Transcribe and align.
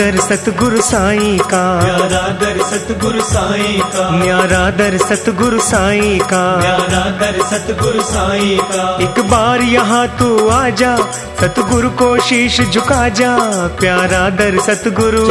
दर 0.00 0.16
सतगुरु 0.16 0.80
साईं 0.80 1.38
का। 1.38 1.84
प्यारा 1.84 2.28
दर 2.28 2.62
सतगुरु 2.62 3.20
साईं 3.20 3.80
का। 3.80 4.10
न्यारा 4.10 4.70
दर 4.70 4.98
सतगुरु 4.98 5.60
साईं 5.60 6.18
का। 6.20 6.60
दर 7.10 7.42
सतगुरु 7.42 8.02
साईं 8.02 8.58
का। 8.58 8.98
एक 9.02 9.20
बार 9.30 9.60
यहाँ 9.60 10.08
तू 10.08 10.48
आजा 10.48 10.96
सतगुरु 11.40 11.90
को 11.90 12.18
शीश 12.20 12.60
झुका 12.60 13.08
जा। 13.08 13.36
प्यारा 13.80 14.30
दर 14.30 14.60
सतगुरु। 14.60 15.26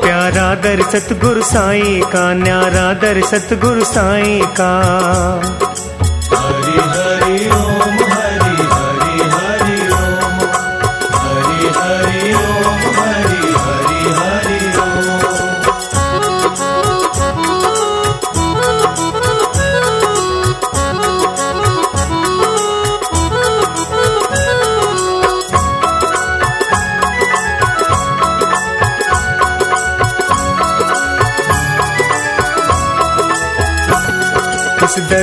प्यारा 0.00 0.54
दर 0.54 0.82
सतगुरु 0.82 1.42
साईं 1.42 2.02
का। 2.02 2.34
न्यारा 2.34 2.92
दर 2.92 3.22
सतगुरु 3.22 3.84
साईं 3.84 4.46
का। 4.46 4.72
हरि 6.32 6.80
हरि 6.80 7.50
ओम। 7.50 7.83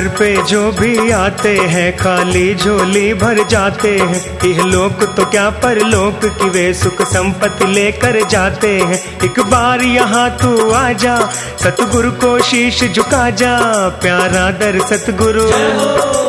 दर 0.02 0.08
पे 0.10 0.30
जो 0.44 0.72
भी 0.72 1.12
आते 1.12 1.50
हैं, 1.70 1.98
खाली 1.98 2.54
झोली 2.56 3.14
भर 3.14 3.44
जाते 3.48 3.90
हैं। 3.98 4.22
यह 4.46 4.64
लोक 4.64 5.04
तो 5.18 5.26
क्या 5.26 5.50
पर 5.62 5.80
लोक 5.80 6.26
की 6.38 6.50
वे 6.50 6.74
सुख 6.74 7.02
संपत्ति 7.02 7.66
लेकर 7.66 8.20
जाते 8.28 8.68
हैं। 8.80 9.00
एक 9.24 9.40
बार 9.40 9.82
यहाँ 9.82 10.30
तू 10.38 10.72
आ 10.72 10.92
जा, 10.94 11.20
सतगुरु 11.64 12.12
को 12.12 12.40
शीश 12.40 12.84
झुका 12.84 13.30
जा। 13.30 13.58
प्यारा 14.02 14.50
दर 14.52 14.80
सतगुरु, 14.88 15.46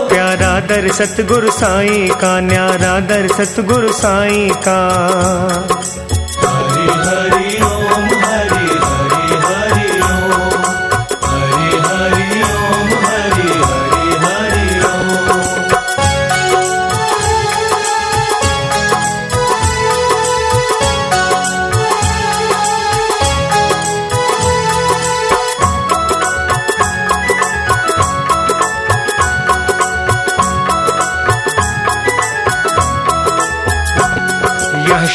प्यारा 0.09 0.53
दर 0.61 0.93
सतगुरु 0.93 1.51
साई 1.51 2.09
का, 2.21 2.39
न्यारा 2.41 2.99
दर 3.01 3.29
सतगुरु 3.35 3.93
साई 3.93 4.51
का। 4.69 4.81
हरि 6.43 6.89
हरि 7.01 7.52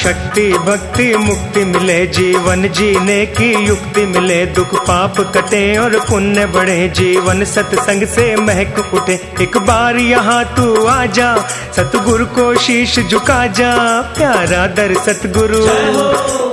शक्ति 0.08 0.54
भक्ति 0.54 1.16
मुक्ति 1.16 1.66
मिले, 1.66 2.08
जीवन 2.08 2.70
जीने 2.70 3.26
की 3.26 3.66
युक्ति 3.66 4.06
मिले। 4.06 4.46
दुख 4.46 4.76
पाप 4.76 5.20
कटे 5.20 5.78
और 5.78 6.00
पुण्य 6.00 6.46
बढ़े, 6.46 6.90
जीवन 6.90 7.46
सत्संग 7.46 8.08
से 8.08 8.36
महक 8.36 8.94
उठे। 8.94 9.14
एक 9.42 9.58
बार 9.58 9.96
यहाँ 9.96 10.46
तू 10.46 10.86
आ 10.86 11.06
जा, 11.06 11.38
सतगुरु 11.76 12.26
को 12.26 12.56
शीश 12.56 13.00
झुका 13.00 13.48
जा। 13.48 14.02
प्यारा 14.02 14.68
दर 14.68 14.94
सतगुरु, 14.94 15.68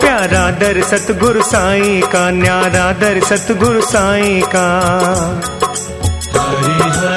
प्यारा 0.01 0.51
दर 0.51 0.83
सतगुरु 0.83 1.43
साई 1.43 2.03
का, 2.13 2.31
न्यारा 2.31 2.93
दर 2.93 3.21
सतगुरु 3.25 3.81
साई 3.81 4.43
का। 4.47 4.67
हरि 6.39 6.91
हरि 6.91 7.14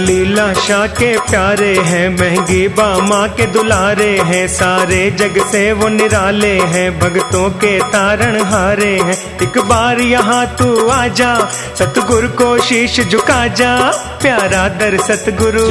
लीला 0.00 0.52
शाह 0.54 0.86
के 0.86 1.16
प्यारे 1.20 1.72
हैं, 1.78 2.08
महँगी 2.10 2.68
बामा 2.68 3.26
के 3.26 3.46
दुलारे 3.46 4.10
हैं, 4.18 4.46
सारे 4.48 5.10
जग 5.10 5.38
से 5.52 5.72
वो 5.72 5.88
निराले 5.88 6.52
हैं 6.72 6.98
भगतों 6.98 7.50
के 7.50 7.78
तारण 7.80 8.40
हारे 8.42 8.92
हैं। 8.98 9.16
एक 9.40 9.58
बार 9.58 10.00
यहाँ 10.00 10.46
तू 10.58 10.88
आजा 10.88 11.32
सतगुरु 11.78 12.28
को 12.28 12.58
शीश 12.58 13.00
झुका 13.00 13.46
जा। 13.46 13.74
प्यारा 14.22 14.68
दर 14.68 14.96
सतगुरु, 14.98 15.68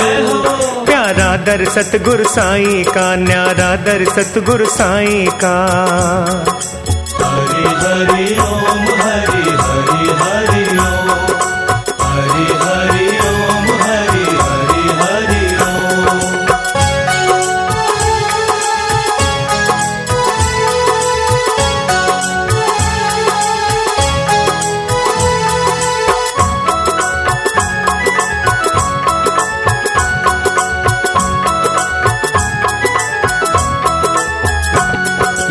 प्यारा 0.85 1.35
दर 1.38 1.66
सतगुरु 1.69 2.23
साई 2.29 2.84
का, 2.84 3.16
न्यारा 3.16 3.75
दर 3.75 4.06
सतगुरु 4.09 4.66
साई 4.66 5.28
का। 5.44 5.57
हरि 7.19 7.67
हरि 7.79 8.38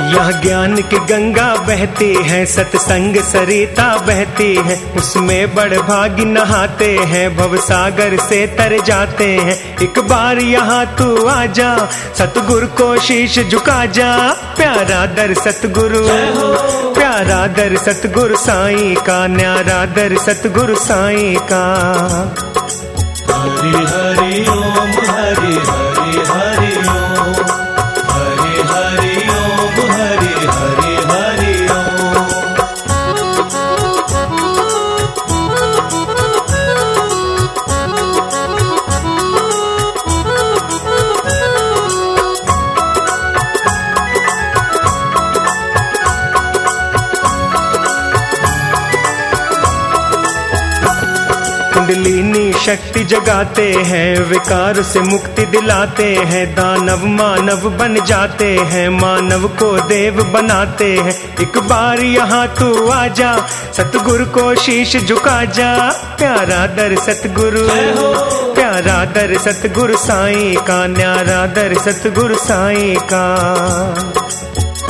यह 0.08 0.30
ज्ञान 0.40 0.76
की 0.76 0.98
गंगा 0.98 1.54
बहती 1.56 2.14
है, 2.14 2.46
सत्संग 2.46 3.16
सरिता 3.16 3.96
बहती 3.98 4.54
है, 4.56 4.76
उसमें 4.96 5.54
बड़ 5.54 5.74
भाग 5.74 6.20
नहाते 6.20 6.98
हैं, 6.98 7.36
भव 7.36 7.56
सागर 7.56 8.16
से 8.16 8.46
तर 8.46 8.80
जाते 8.80 9.26
हैं। 9.36 9.76
एक 9.82 9.98
बार 9.98 10.38
यहाँ 10.38 10.86
तू 10.98 11.26
आ 11.26 11.46
जा, 11.46 11.90
सतगुर 12.18 12.64
को 12.64 12.96
शीश 12.98 13.38
झुका 13.38 13.84
जा। 13.86 14.16
प्यारा 14.56 15.06
दर 15.06 15.34
सतगुरु, 15.34 16.06
प्यारा 16.94 17.46
दर 17.46 17.76
सतगुरु 17.76 18.36
साईं 18.36 18.94
का, 18.94 19.26
न्यारा 19.26 19.84
दर 19.84 20.16
सतगुरु 20.18 20.76
साई 20.76 21.36
का। 21.52 21.64
हरि 23.30 23.68
हरि 23.68 24.46
ओम 24.48 24.90
हरि 25.10 25.54
हरि 25.54 25.77
कुंडलिनी 51.88 52.52
शक्ति 52.52 53.02
जगाते 53.04 53.64
हैं 53.88 54.20
विकार 54.20 54.80
से 54.82 55.00
मुक्ति 55.00 55.44
दिलाते 55.46 56.04
हैं 56.30 56.44
दानव 56.54 57.06
मानव 57.08 57.68
बन 57.78 57.94
जाते 58.04 58.48
हैं 58.70 58.88
मानव 58.90 59.46
को 59.60 59.70
देव 59.88 60.22
बनाते 60.32 60.90
हैं। 60.96 61.14
एक 61.42 61.58
बार 61.68 62.00
यहाँ 62.00 62.46
तू 62.58 62.88
आ 62.88 63.06
जा 63.08 63.32
सतगुरु 63.76 64.26
को 64.26 64.54
शीश 64.54 64.96
झुका 64.98 65.44
जा। 65.44 65.72
प्यारा 66.18 66.66
दर 66.76 66.96
सतगुरु 66.98 67.66
प्यारा 68.54 69.04
दर 69.14 69.36
सतगुरु 69.38 69.96
साई 69.96 70.56
का 70.60 70.86
न्यारा 70.88 71.46
दर 71.56 71.78
सतगुरु 71.80 72.36
साई 72.38 72.96
का। 73.12 73.26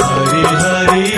हरि 0.03 0.45
हरि 0.57 1.18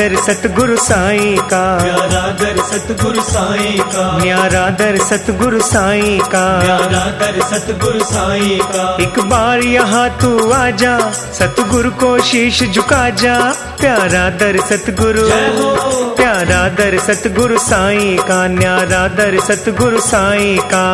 दर 0.00 0.14
सतगुरु 0.16 0.76
साईं 0.76 1.36
का। 1.38 1.62
प्यारा 1.82 2.20
दर 2.40 2.60
सतगुरु 2.64 3.22
साईं 3.22 3.80
का। 3.84 4.04
न्यारा 4.18 4.62
दर 4.70 4.96
सतगुरु 4.98 5.60
साईं 5.60 6.20
का। 6.24 6.44
प्यारा 6.62 7.02
दर 7.20 7.40
सतगुरु 7.42 8.04
साईं 8.04 8.62
का। 8.64 8.86
एक 9.00 9.20
बार 9.20 9.60
यहाँ 9.60 10.08
तू 10.20 10.30
आजा 10.52 10.98
सतगुरु 11.10 11.90
को 11.90 12.18
शीश 12.20 12.62
झुका 12.62 13.10
जा। 13.10 13.36
प्यारा 13.80 14.24
दर 14.40 14.60
सतगुरु 14.60 15.28
प्यारा 16.16 16.62
दर 16.80 16.98
सतगुरु 16.98 17.58
साईं 17.58 18.18
का 18.22 18.46
न्यारा 18.48 19.06
दर 19.08 19.40
सतगुरु 19.40 20.00
साईं 20.00 20.58
का। 20.64 20.86